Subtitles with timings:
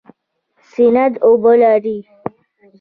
[0.71, 1.97] سیند اوبه لري